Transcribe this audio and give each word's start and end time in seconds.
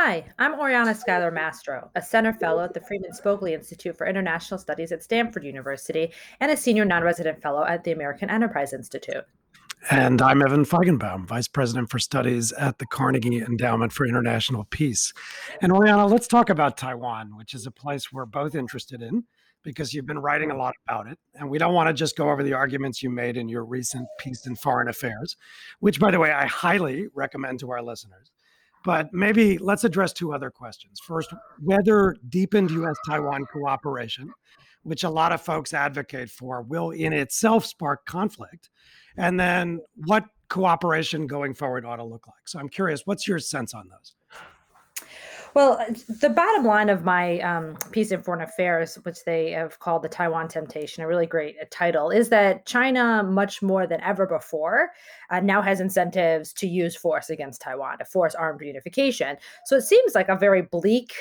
Hi, 0.00 0.24
I'm 0.38 0.54
Oriana 0.54 0.94
Skylar 0.94 1.32
Mastro, 1.32 1.90
a 1.96 2.00
Center 2.00 2.32
Fellow 2.32 2.62
at 2.62 2.72
the 2.72 2.80
Freeman 2.80 3.10
Spogli 3.10 3.50
Institute 3.50 3.98
for 3.98 4.06
International 4.06 4.56
Studies 4.56 4.92
at 4.92 5.02
Stanford 5.02 5.42
University 5.42 6.12
and 6.38 6.52
a 6.52 6.56
Senior 6.56 6.84
Non 6.84 7.02
Resident 7.02 7.42
Fellow 7.42 7.64
at 7.64 7.82
the 7.82 7.90
American 7.90 8.30
Enterprise 8.30 8.72
Institute. 8.72 9.24
And 9.90 10.22
I'm 10.22 10.40
Evan 10.40 10.64
Feigenbaum, 10.64 11.26
Vice 11.26 11.48
President 11.48 11.90
for 11.90 11.98
Studies 11.98 12.52
at 12.52 12.78
the 12.78 12.86
Carnegie 12.86 13.38
Endowment 13.42 13.92
for 13.92 14.06
International 14.06 14.66
piece. 14.66 15.12
And 15.62 15.72
Oriana, 15.72 16.06
let's 16.06 16.28
talk 16.28 16.48
about 16.48 16.76
Taiwan, 16.76 17.36
which 17.36 17.52
is 17.52 17.66
a 17.66 17.72
place 17.72 18.12
we're 18.12 18.24
both 18.24 18.54
interested 18.54 19.02
in 19.02 19.24
because 19.64 19.92
you've 19.92 20.06
been 20.06 20.20
writing 20.20 20.52
a 20.52 20.56
lot 20.56 20.76
about 20.86 21.08
it. 21.08 21.18
And 21.34 21.50
we 21.50 21.58
don't 21.58 21.74
want 21.74 21.88
to 21.88 21.92
just 21.92 22.16
go 22.16 22.30
over 22.30 22.44
the 22.44 22.52
arguments 22.52 23.02
you 23.02 23.10
made 23.10 23.36
in 23.36 23.48
your 23.48 23.64
recent 23.64 24.06
Peace 24.20 24.46
and 24.46 24.56
Foreign 24.56 24.86
Affairs, 24.86 25.36
which, 25.80 25.98
by 25.98 26.12
the 26.12 26.20
way, 26.20 26.30
I 26.30 26.46
highly 26.46 27.08
recommend 27.14 27.58
to 27.60 27.72
our 27.72 27.82
listeners. 27.82 28.30
But 28.84 29.12
maybe 29.12 29.58
let's 29.58 29.84
address 29.84 30.12
two 30.12 30.32
other 30.32 30.50
questions. 30.50 31.00
First, 31.00 31.32
whether 31.60 32.16
deepened 32.28 32.70
US 32.70 32.96
Taiwan 33.06 33.44
cooperation, 33.46 34.32
which 34.82 35.04
a 35.04 35.10
lot 35.10 35.32
of 35.32 35.40
folks 35.42 35.74
advocate 35.74 36.30
for, 36.30 36.62
will 36.62 36.90
in 36.90 37.12
itself 37.12 37.66
spark 37.66 38.06
conflict. 38.06 38.70
And 39.16 39.38
then 39.38 39.80
what 40.06 40.24
cooperation 40.48 41.26
going 41.26 41.54
forward 41.54 41.84
ought 41.84 41.96
to 41.96 42.04
look 42.04 42.26
like. 42.26 42.48
So 42.48 42.58
I'm 42.58 42.68
curious, 42.68 43.02
what's 43.04 43.28
your 43.28 43.38
sense 43.38 43.74
on 43.74 43.88
those? 43.88 44.14
Well, 45.54 45.84
the 46.20 46.30
bottom 46.30 46.64
line 46.64 46.88
of 46.88 47.04
my 47.04 47.40
um, 47.40 47.76
piece 47.90 48.12
in 48.12 48.22
Foreign 48.22 48.42
Affairs, 48.42 48.96
which 49.02 49.24
they 49.24 49.50
have 49.52 49.78
called 49.78 50.02
the 50.02 50.08
Taiwan 50.08 50.48
Temptation, 50.48 51.02
a 51.02 51.08
really 51.08 51.26
great 51.26 51.56
uh, 51.60 51.64
title, 51.70 52.10
is 52.10 52.28
that 52.28 52.66
China, 52.66 53.22
much 53.22 53.62
more 53.62 53.86
than 53.86 54.00
ever 54.02 54.26
before, 54.26 54.90
uh, 55.30 55.40
now 55.40 55.62
has 55.62 55.80
incentives 55.80 56.52
to 56.54 56.68
use 56.68 56.94
force 56.96 57.30
against 57.30 57.60
Taiwan, 57.60 57.98
to 57.98 58.04
force 58.04 58.34
armed 58.34 58.60
reunification. 58.60 59.36
So 59.64 59.76
it 59.76 59.82
seems 59.82 60.14
like 60.14 60.28
a 60.28 60.36
very 60.36 60.62
bleak 60.62 61.12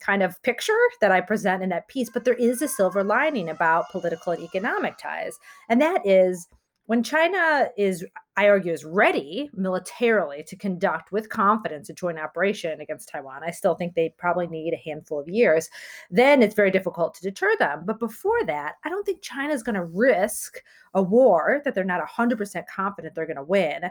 kind 0.00 0.22
of 0.22 0.40
picture 0.42 0.78
that 1.00 1.10
I 1.10 1.20
present 1.20 1.62
in 1.62 1.68
that 1.70 1.88
piece, 1.88 2.10
but 2.10 2.24
there 2.24 2.34
is 2.34 2.62
a 2.62 2.68
silver 2.68 3.02
lining 3.02 3.48
about 3.48 3.90
political 3.90 4.32
and 4.32 4.42
economic 4.42 4.98
ties, 4.98 5.38
and 5.68 5.80
that 5.80 6.06
is 6.06 6.48
when 6.90 7.04
China 7.04 7.68
is, 7.76 8.04
I 8.36 8.48
argue, 8.48 8.72
is 8.72 8.84
ready 8.84 9.48
militarily 9.54 10.42
to 10.48 10.56
conduct 10.56 11.12
with 11.12 11.28
confidence 11.28 11.88
a 11.88 11.92
joint 11.92 12.18
operation 12.18 12.80
against 12.80 13.08
Taiwan, 13.08 13.42
I 13.46 13.52
still 13.52 13.76
think 13.76 13.94
they 13.94 14.12
probably 14.18 14.48
need 14.48 14.74
a 14.74 14.88
handful 14.88 15.20
of 15.20 15.28
years. 15.28 15.70
Then 16.10 16.42
it's 16.42 16.56
very 16.56 16.72
difficult 16.72 17.14
to 17.14 17.22
deter 17.22 17.56
them. 17.60 17.84
But 17.86 18.00
before 18.00 18.44
that, 18.46 18.74
I 18.84 18.88
don't 18.88 19.06
think 19.06 19.22
China 19.22 19.54
is 19.54 19.62
going 19.62 19.76
to 19.76 19.84
risk 19.84 20.64
a 20.94 21.00
war 21.00 21.62
that 21.64 21.76
they're 21.76 21.84
not 21.84 22.04
100% 22.04 22.64
confident 22.66 23.14
they're 23.14 23.24
going 23.24 23.36
to 23.36 23.44
win 23.44 23.82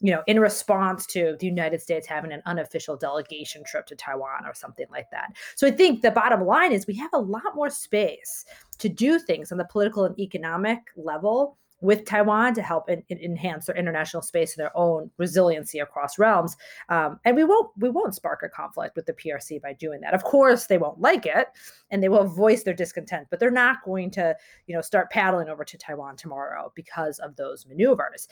you 0.00 0.12
know, 0.12 0.22
in 0.26 0.40
response 0.40 1.06
to 1.06 1.36
the 1.38 1.46
United 1.46 1.80
States 1.80 2.08
having 2.08 2.32
an 2.32 2.42
unofficial 2.46 2.96
delegation 2.96 3.62
trip 3.64 3.86
to 3.86 3.96
Taiwan 3.96 4.46
or 4.46 4.54
something 4.54 4.86
like 4.90 5.10
that. 5.10 5.32
So 5.54 5.66
I 5.66 5.70
think 5.72 6.02
the 6.02 6.10
bottom 6.10 6.44
line 6.44 6.72
is 6.72 6.88
we 6.88 6.94
have 6.94 7.10
a 7.12 7.18
lot 7.18 7.54
more 7.54 7.70
space 7.70 8.44
to 8.78 8.88
do 8.88 9.20
things 9.20 9.52
on 9.52 9.58
the 9.58 9.64
political 9.64 10.04
and 10.04 10.18
economic 10.18 10.80
level 10.96 11.56
with 11.80 12.04
Taiwan 12.04 12.54
to 12.54 12.62
help 12.62 12.88
in, 12.88 13.02
in 13.08 13.18
enhance 13.18 13.66
their 13.66 13.76
international 13.76 14.22
space 14.22 14.56
and 14.56 14.62
their 14.62 14.76
own 14.76 15.10
resiliency 15.16 15.78
across 15.78 16.18
realms. 16.18 16.56
Um, 16.88 17.20
and 17.24 17.36
we 17.36 17.44
won't 17.44 17.70
we 17.78 17.88
won't 17.88 18.14
spark 18.14 18.42
a 18.42 18.48
conflict 18.48 18.96
with 18.96 19.06
the 19.06 19.12
PRC 19.12 19.62
by 19.62 19.74
doing 19.74 20.00
that. 20.00 20.14
Of 20.14 20.24
course, 20.24 20.66
they 20.66 20.78
won't 20.78 21.00
like 21.00 21.26
it 21.26 21.48
and 21.90 22.02
they 22.02 22.08
will 22.08 22.24
voice 22.24 22.62
their 22.64 22.74
discontent, 22.74 23.28
but 23.30 23.40
they're 23.40 23.50
not 23.50 23.84
going 23.84 24.10
to 24.12 24.34
you 24.66 24.74
know 24.74 24.82
start 24.82 25.10
paddling 25.10 25.48
over 25.48 25.64
to 25.64 25.78
Taiwan 25.78 26.16
tomorrow 26.16 26.72
because 26.74 27.18
of 27.20 27.36
those 27.36 27.66
maneuvers. 27.66 28.28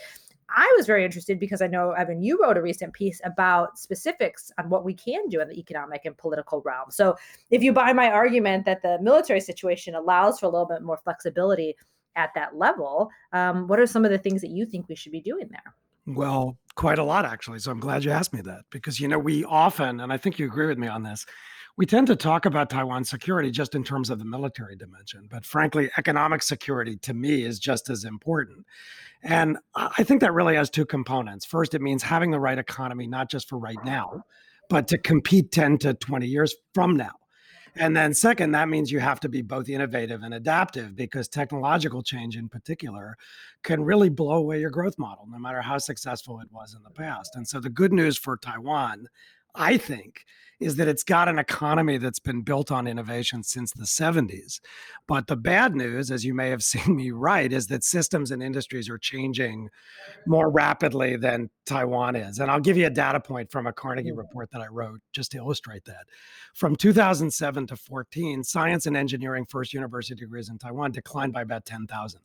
I 0.48 0.72
was 0.76 0.86
very 0.86 1.04
interested 1.04 1.40
because 1.40 1.60
I 1.60 1.66
know, 1.66 1.90
Evan, 1.90 2.22
you 2.22 2.40
wrote 2.40 2.56
a 2.56 2.62
recent 2.62 2.92
piece 2.92 3.20
about 3.24 3.78
specifics 3.78 4.52
on 4.58 4.70
what 4.70 4.84
we 4.84 4.94
can 4.94 5.28
do 5.28 5.40
in 5.40 5.48
the 5.48 5.58
economic 5.58 6.04
and 6.04 6.16
political 6.16 6.62
realm. 6.64 6.90
So, 6.90 7.16
if 7.50 7.62
you 7.62 7.72
buy 7.72 7.92
my 7.92 8.10
argument 8.10 8.64
that 8.66 8.82
the 8.82 8.98
military 9.00 9.40
situation 9.40 9.94
allows 9.94 10.38
for 10.38 10.46
a 10.46 10.48
little 10.48 10.66
bit 10.66 10.82
more 10.82 10.98
flexibility 10.98 11.76
at 12.16 12.34
that 12.34 12.56
level, 12.56 13.10
um, 13.32 13.68
what 13.68 13.78
are 13.78 13.86
some 13.86 14.04
of 14.04 14.10
the 14.10 14.18
things 14.18 14.40
that 14.40 14.50
you 14.50 14.66
think 14.66 14.88
we 14.88 14.96
should 14.96 15.12
be 15.12 15.20
doing 15.20 15.48
there? 15.50 15.74
Well, 16.06 16.56
quite 16.76 16.98
a 16.98 17.04
lot, 17.04 17.24
actually. 17.24 17.58
So 17.58 17.70
I'm 17.70 17.80
glad 17.80 18.04
you 18.04 18.10
asked 18.10 18.32
me 18.32 18.40
that 18.42 18.62
because, 18.70 19.00
you 19.00 19.08
know, 19.08 19.18
we 19.18 19.44
often, 19.44 20.00
and 20.00 20.12
I 20.12 20.16
think 20.16 20.38
you 20.38 20.46
agree 20.46 20.66
with 20.66 20.78
me 20.78 20.88
on 20.88 21.02
this, 21.02 21.26
we 21.76 21.84
tend 21.84 22.06
to 22.06 22.16
talk 22.16 22.46
about 22.46 22.70
Taiwan 22.70 23.04
security 23.04 23.50
just 23.50 23.74
in 23.74 23.84
terms 23.84 24.08
of 24.08 24.18
the 24.18 24.24
military 24.24 24.76
dimension. 24.76 25.28
But 25.30 25.44
frankly, 25.44 25.90
economic 25.98 26.42
security 26.42 26.96
to 26.98 27.12
me 27.12 27.44
is 27.44 27.58
just 27.58 27.90
as 27.90 28.04
important. 28.04 28.64
And 29.22 29.58
I 29.74 30.02
think 30.04 30.20
that 30.22 30.32
really 30.32 30.54
has 30.56 30.70
two 30.70 30.86
components. 30.86 31.44
First, 31.44 31.74
it 31.74 31.82
means 31.82 32.02
having 32.02 32.30
the 32.30 32.40
right 32.40 32.58
economy, 32.58 33.06
not 33.06 33.30
just 33.30 33.48
for 33.48 33.58
right 33.58 33.82
now, 33.84 34.22
but 34.70 34.88
to 34.88 34.98
compete 34.98 35.52
10 35.52 35.78
to 35.78 35.94
20 35.94 36.26
years 36.26 36.54
from 36.74 36.96
now. 36.96 37.12
And 37.78 37.94
then, 37.94 38.14
second, 38.14 38.52
that 38.52 38.68
means 38.68 38.90
you 38.90 39.00
have 39.00 39.20
to 39.20 39.28
be 39.28 39.42
both 39.42 39.68
innovative 39.68 40.22
and 40.22 40.32
adaptive 40.34 40.96
because 40.96 41.28
technological 41.28 42.02
change, 42.02 42.36
in 42.36 42.48
particular, 42.48 43.16
can 43.62 43.84
really 43.84 44.08
blow 44.08 44.36
away 44.36 44.60
your 44.60 44.70
growth 44.70 44.98
model, 44.98 45.26
no 45.30 45.38
matter 45.38 45.60
how 45.60 45.76
successful 45.76 46.40
it 46.40 46.48
was 46.50 46.74
in 46.74 46.82
the 46.82 46.90
past. 46.90 47.36
And 47.36 47.46
so, 47.46 47.60
the 47.60 47.68
good 47.68 47.92
news 47.92 48.16
for 48.16 48.38
Taiwan, 48.38 49.08
I 49.56 49.78
think, 49.78 50.24
is 50.58 50.76
that 50.76 50.88
it's 50.88 51.02
got 51.02 51.28
an 51.28 51.38
economy 51.38 51.98
that's 51.98 52.18
been 52.18 52.40
built 52.40 52.72
on 52.72 52.86
innovation 52.86 53.42
since 53.42 53.72
the 53.72 53.84
70s. 53.84 54.60
But 55.06 55.26
the 55.26 55.36
bad 55.36 55.74
news, 55.74 56.10
as 56.10 56.24
you 56.24 56.32
may 56.34 56.48
have 56.48 56.64
seen 56.64 56.96
me 56.96 57.10
write, 57.10 57.52
is 57.52 57.66
that 57.66 57.84
systems 57.84 58.30
and 58.30 58.42
industries 58.42 58.88
are 58.88 58.98
changing 58.98 59.68
more 60.26 60.50
rapidly 60.50 61.16
than 61.16 61.50
Taiwan 61.66 62.16
is. 62.16 62.38
And 62.38 62.50
I'll 62.50 62.60
give 62.60 62.76
you 62.76 62.86
a 62.86 62.90
data 62.90 63.20
point 63.20 63.50
from 63.50 63.66
a 63.66 63.72
Carnegie 63.72 64.12
mm. 64.12 64.18
report 64.18 64.50
that 64.52 64.62
I 64.62 64.68
wrote 64.68 65.00
just 65.12 65.32
to 65.32 65.38
illustrate 65.38 65.84
that. 65.84 66.06
From 66.54 66.74
2007 66.74 67.66
to 67.66 67.76
14, 67.76 68.42
science 68.42 68.86
and 68.86 68.96
engineering 68.96 69.44
first 69.46 69.74
university 69.74 70.14
degrees 70.14 70.48
in 70.48 70.58
Taiwan 70.58 70.92
declined 70.92 71.34
by 71.34 71.42
about 71.42 71.66
10,000. 71.66 72.20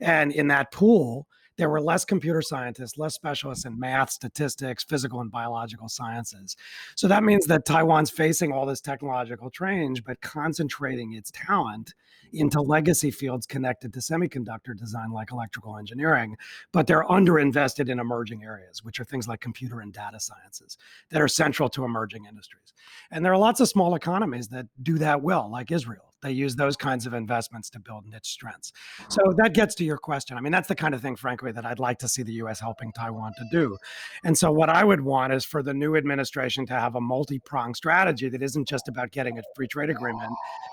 And 0.00 0.30
in 0.30 0.48
that 0.48 0.70
pool, 0.70 1.26
there 1.56 1.68
were 1.68 1.80
less 1.80 2.04
computer 2.04 2.42
scientists, 2.42 2.96
less 2.98 3.14
specialists 3.14 3.64
in 3.64 3.78
math, 3.78 4.10
statistics, 4.10 4.84
physical 4.84 5.20
and 5.20 5.30
biological 5.30 5.88
sciences. 5.88 6.56
So 6.96 7.08
that 7.08 7.24
means 7.24 7.46
that 7.46 7.64
Taiwan's 7.64 8.10
facing 8.10 8.52
all 8.52 8.66
this 8.66 8.80
technological 8.80 9.50
change, 9.50 10.04
but 10.04 10.20
concentrating 10.20 11.12
its 11.14 11.30
talent 11.30 11.94
into 12.32 12.60
legacy 12.60 13.10
fields 13.10 13.46
connected 13.46 13.92
to 13.92 14.00
semiconductor 14.00 14.76
design, 14.76 15.10
like 15.10 15.32
electrical 15.32 15.76
engineering. 15.76 16.36
But 16.72 16.86
they're 16.86 17.04
underinvested 17.04 17.88
in 17.90 18.00
emerging 18.00 18.42
areas, 18.42 18.82
which 18.82 18.98
are 19.00 19.04
things 19.04 19.28
like 19.28 19.40
computer 19.40 19.80
and 19.80 19.92
data 19.92 20.20
sciences 20.20 20.78
that 21.10 21.20
are 21.20 21.28
central 21.28 21.68
to 21.70 21.84
emerging 21.84 22.24
industries. 22.26 22.72
And 23.10 23.24
there 23.24 23.32
are 23.32 23.38
lots 23.38 23.60
of 23.60 23.68
small 23.68 23.94
economies 23.94 24.48
that 24.48 24.66
do 24.82 24.98
that 24.98 25.22
well, 25.22 25.50
like 25.50 25.70
Israel 25.70 26.11
they 26.22 26.32
use 26.32 26.56
those 26.56 26.76
kinds 26.76 27.06
of 27.06 27.14
investments 27.14 27.68
to 27.70 27.80
build 27.80 28.06
niche 28.06 28.28
strengths. 28.28 28.72
So 29.08 29.22
mm-hmm. 29.22 29.42
that 29.42 29.54
gets 29.54 29.74
to 29.76 29.84
your 29.84 29.98
question. 29.98 30.36
I 30.36 30.40
mean, 30.40 30.52
that's 30.52 30.68
the 30.68 30.74
kind 30.74 30.94
of 30.94 31.02
thing, 31.02 31.16
frankly, 31.16 31.52
that 31.52 31.66
I'd 31.66 31.78
like 31.78 31.98
to 31.98 32.08
see 32.08 32.22
the 32.22 32.34
US 32.34 32.60
helping 32.60 32.92
Taiwan 32.92 33.32
to 33.38 33.44
do. 33.50 33.76
And 34.24 34.36
so 34.36 34.50
what 34.50 34.68
I 34.68 34.84
would 34.84 35.00
want 35.00 35.32
is 35.32 35.44
for 35.44 35.62
the 35.62 35.74
new 35.74 35.96
administration 35.96 36.64
to 36.66 36.74
have 36.74 36.94
a 36.94 37.00
multi 37.00 37.38
pronged 37.38 37.76
strategy 37.76 38.28
that 38.28 38.42
isn't 38.42 38.68
just 38.68 38.88
about 38.88 39.10
getting 39.10 39.38
a 39.38 39.42
free 39.54 39.68
trade 39.68 39.90
agreement 39.90 40.32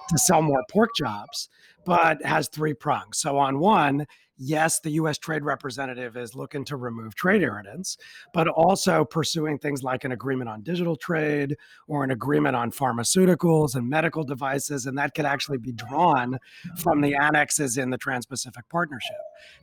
to 0.10 0.18
sell 0.18 0.42
more 0.42 0.64
pork 0.70 0.90
jobs, 0.98 1.50
but 1.86 2.24
has 2.26 2.48
three 2.48 2.74
prongs. 2.74 3.20
So 3.20 3.38
on 3.38 3.60
one, 3.60 4.06
yes, 4.40 4.80
the 4.80 4.92
US 4.92 5.18
trade 5.18 5.44
representative 5.44 6.18
is 6.18 6.34
looking 6.34 6.66
to 6.66 6.78
remove 6.78 7.14
trade 7.14 7.44
irritants, 7.44 7.98
but 8.34 8.48
also 8.48 9.06
pursuing 9.06 9.60
things 9.60 9.84
like 9.84 10.06
an 10.06 10.12
agreement 10.12 10.50
on 10.50 10.62
digital 10.62 10.96
trade 10.96 11.58
or 11.88 12.04
an 12.04 12.12
agreement 12.12 12.56
on 12.56 12.72
pharmaceuticals 12.72 13.76
and 13.76 13.88
medical 13.88 14.24
devices. 14.24 14.86
And 14.86 14.98
that 14.98 15.14
could 15.14 15.26
actually 15.26 15.58
be 15.58 15.74
drawn 15.74 16.40
from 16.78 17.02
the 17.02 17.16
annexes 17.16 17.78
in 17.78 17.90
the 17.90 17.98
Trans 17.98 18.26
Pacific 18.26 18.68
Partnership. 18.70 19.18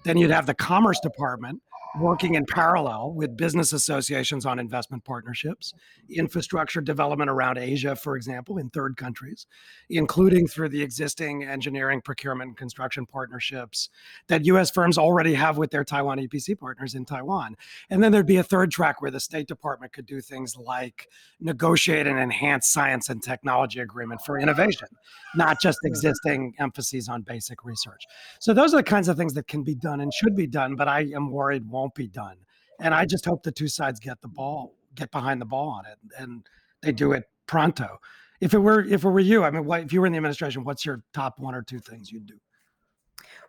Then 0.04 0.18
you'd 0.18 0.30
have 0.30 0.46
the 0.46 0.54
Commerce 0.54 1.00
Department 1.00 1.62
working 1.98 2.34
in 2.34 2.44
parallel 2.44 3.12
with 3.12 3.36
business 3.36 3.72
associations 3.72 4.44
on 4.44 4.58
investment 4.58 5.04
partnerships, 5.04 5.72
infrastructure 6.10 6.80
development 6.80 7.30
around 7.30 7.58
Asia, 7.58 7.96
for 7.96 8.16
example, 8.16 8.58
in 8.58 8.68
third 8.70 8.96
countries, 8.96 9.46
including 9.88 10.46
through 10.46 10.68
the 10.68 10.82
existing 10.82 11.44
engineering, 11.44 12.00
procurement, 12.00 12.48
and 12.48 12.56
construction 12.56 13.06
partnerships 13.06 13.88
that 14.28 14.44
US 14.44 14.65
firms 14.70 14.98
already 14.98 15.34
have 15.34 15.56
with 15.56 15.70
their 15.70 15.84
Taiwan 15.84 16.18
EPC 16.18 16.58
partners 16.58 16.94
in 16.94 17.04
Taiwan. 17.04 17.56
And 17.88 18.02
then 18.02 18.12
there'd 18.12 18.26
be 18.26 18.36
a 18.36 18.42
third 18.42 18.70
track 18.70 19.00
where 19.00 19.10
the 19.10 19.20
State 19.20 19.48
Department 19.48 19.92
could 19.94 20.06
do 20.06 20.20
things 20.20 20.54
like 20.56 21.08
negotiate 21.40 22.06
an 22.06 22.18
enhanced 22.18 22.72
science 22.72 23.08
and 23.08 23.22
technology 23.22 23.80
agreement 23.80 24.20
for 24.26 24.38
innovation, 24.38 24.88
not 25.34 25.60
just 25.60 25.78
mm-hmm. 25.78 25.92
existing 25.92 26.54
emphases 26.58 27.08
on 27.08 27.22
basic 27.22 27.64
research. 27.64 28.04
So 28.38 28.52
those 28.52 28.74
are 28.74 28.78
the 28.78 28.82
kinds 28.82 29.08
of 29.08 29.16
things 29.16 29.32
that 29.34 29.46
can 29.46 29.62
be 29.62 29.74
done 29.74 30.00
and 30.00 30.12
should 30.12 30.36
be 30.36 30.46
done, 30.46 30.76
but 30.76 30.88
I 30.88 31.06
am 31.14 31.30
worried 31.30 31.68
won't 31.68 31.86
won't 31.86 31.94
be 31.94 32.08
done. 32.08 32.36
And 32.80 32.92
I 32.92 33.06
just 33.06 33.24
hope 33.24 33.42
the 33.42 33.52
two 33.52 33.68
sides 33.68 34.00
get 34.00 34.20
the 34.20 34.28
ball, 34.28 34.74
get 34.94 35.12
behind 35.12 35.40
the 35.40 35.46
ball 35.46 35.68
on 35.68 35.86
it, 35.86 35.98
and 36.18 36.44
they 36.82 36.92
do 36.92 37.12
it 37.12 37.24
pronto. 37.46 37.98
If 38.40 38.52
it 38.52 38.58
were 38.58 38.80
if 38.80 39.04
it 39.04 39.08
were 39.08 39.20
you, 39.20 39.44
I 39.44 39.50
mean, 39.50 39.64
what, 39.64 39.82
if 39.82 39.92
you 39.92 40.00
were 40.00 40.06
in 40.06 40.12
the 40.12 40.18
administration, 40.18 40.64
what's 40.64 40.84
your 40.84 41.02
top 41.14 41.38
one 41.38 41.54
or 41.54 41.62
two 41.62 41.78
things 41.78 42.10
you'd 42.10 42.26
do? 42.26 42.34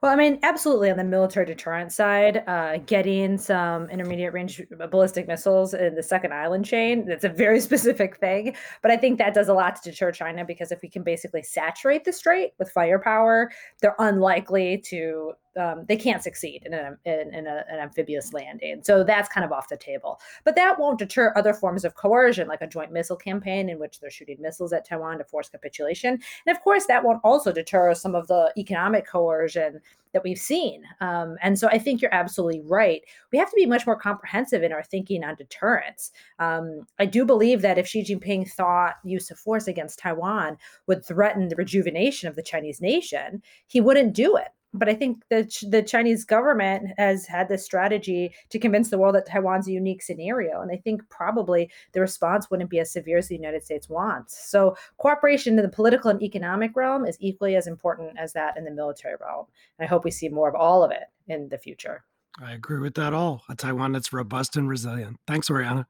Well, 0.01 0.11
I 0.11 0.15
mean, 0.15 0.39
absolutely 0.43 0.91
on 0.91 0.97
the 0.97 1.03
military 1.03 1.45
deterrent 1.45 1.91
side, 1.91 2.43
uh, 2.47 2.77
getting 2.85 3.37
some 3.37 3.89
intermediate 3.89 4.33
range 4.33 4.61
ballistic 4.91 5.27
missiles 5.27 5.73
in 5.73 5.95
the 5.95 6.03
second 6.03 6.33
island 6.33 6.65
chain, 6.65 7.05
that's 7.05 7.23
a 7.23 7.29
very 7.29 7.59
specific 7.67 8.17
thing. 8.17 8.55
But 8.81 8.91
I 8.91 8.97
think 8.97 9.17
that 9.17 9.33
does 9.33 9.49
a 9.49 9.53
lot 9.53 9.75
to 9.77 9.91
deter 9.91 10.11
China 10.11 10.45
because 10.45 10.71
if 10.71 10.81
we 10.81 10.89
can 10.89 11.03
basically 11.03 11.43
saturate 11.43 12.03
the 12.03 12.13
strait 12.13 12.51
with 12.59 12.71
firepower, 12.71 13.51
they're 13.81 13.95
unlikely 13.99 14.83
to 14.89 15.33
um, 15.57 15.85
they 15.87 15.97
can't 15.97 16.23
succeed 16.23 16.63
in, 16.65 16.73
a, 16.73 16.97
in, 17.05 17.33
in 17.33 17.47
a, 17.47 17.63
an 17.69 17.79
amphibious 17.79 18.33
landing. 18.33 18.81
So 18.83 19.03
that's 19.03 19.29
kind 19.29 19.45
of 19.45 19.51
off 19.51 19.69
the 19.69 19.77
table. 19.77 20.19
But 20.43 20.55
that 20.55 20.79
won't 20.79 20.99
deter 20.99 21.33
other 21.35 21.53
forms 21.53 21.83
of 21.83 21.95
coercion, 21.95 22.47
like 22.47 22.61
a 22.61 22.67
joint 22.67 22.91
missile 22.91 23.15
campaign 23.15 23.69
in 23.69 23.79
which 23.79 23.99
they're 23.99 24.11
shooting 24.11 24.37
missiles 24.39 24.73
at 24.73 24.87
Taiwan 24.87 25.17
to 25.17 25.23
force 25.23 25.49
capitulation. 25.49 26.19
And 26.45 26.55
of 26.55 26.61
course, 26.63 26.85
that 26.87 27.03
won't 27.03 27.21
also 27.23 27.51
deter 27.51 27.93
some 27.93 28.15
of 28.15 28.27
the 28.27 28.53
economic 28.57 29.07
coercion 29.07 29.81
that 30.13 30.23
we've 30.23 30.39
seen. 30.39 30.83
Um, 31.01 31.35
and 31.41 31.59
so 31.59 31.67
I 31.67 31.77
think 31.77 32.01
you're 32.01 32.13
absolutely 32.13 32.61
right. 32.61 33.01
We 33.31 33.37
have 33.37 33.49
to 33.49 33.55
be 33.55 33.65
much 33.65 33.85
more 33.85 33.99
comprehensive 33.99 34.63
in 34.63 34.71
our 34.71 34.83
thinking 34.83 35.23
on 35.23 35.35
deterrence. 35.35 36.11
Um, 36.39 36.87
I 36.97 37.05
do 37.05 37.25
believe 37.25 37.61
that 37.61 37.77
if 37.77 37.87
Xi 37.87 38.03
Jinping 38.03 38.49
thought 38.51 38.95
use 39.03 39.29
of 39.29 39.37
force 39.37 39.67
against 39.67 39.99
Taiwan 39.99 40.57
would 40.87 41.05
threaten 41.05 41.49
the 41.49 41.55
rejuvenation 41.55 42.27
of 42.27 42.35
the 42.35 42.41
Chinese 42.41 42.81
nation, 42.81 43.43
he 43.67 43.81
wouldn't 43.81 44.13
do 44.13 44.37
it 44.37 44.47
but 44.73 44.89
I 44.89 44.93
think 44.93 45.23
the 45.29 45.43
the 45.69 45.81
Chinese 45.81 46.25
government 46.25 46.89
has 46.97 47.25
had 47.25 47.49
this 47.49 47.63
strategy 47.63 48.33
to 48.49 48.59
convince 48.59 48.89
the 48.89 48.97
world 48.97 49.15
that 49.15 49.25
Taiwan's 49.25 49.67
a 49.67 49.71
unique 49.71 50.01
scenario, 50.01 50.61
and 50.61 50.71
I 50.71 50.77
think 50.77 51.07
probably 51.09 51.71
the 51.93 52.01
response 52.01 52.49
wouldn't 52.49 52.69
be 52.69 52.79
as 52.79 52.91
severe 52.91 53.17
as 53.17 53.27
the 53.27 53.35
United 53.35 53.63
States 53.63 53.89
wants. 53.89 54.49
So 54.49 54.75
cooperation 54.97 55.57
in 55.57 55.63
the 55.63 55.69
political 55.69 56.11
and 56.11 56.21
economic 56.21 56.75
realm 56.75 57.05
is 57.05 57.17
equally 57.19 57.55
as 57.55 57.67
important 57.67 58.17
as 58.19 58.33
that 58.33 58.57
in 58.57 58.65
the 58.65 58.71
military 58.71 59.15
realm, 59.19 59.45
and 59.77 59.85
I 59.85 59.89
hope 59.89 60.03
we 60.03 60.11
see 60.11 60.29
more 60.29 60.49
of 60.49 60.55
all 60.55 60.83
of 60.83 60.91
it 60.91 61.03
in 61.27 61.49
the 61.49 61.57
future. 61.57 62.03
I 62.39 62.53
agree 62.53 62.79
with 62.79 62.93
that 62.95 63.13
all. 63.13 63.43
A 63.49 63.55
Taiwan 63.55 63.93
that's 63.93 64.13
robust 64.13 64.57
and 64.57 64.69
resilient. 64.69 65.17
Thanks, 65.25 65.49
Oriana. 65.49 65.87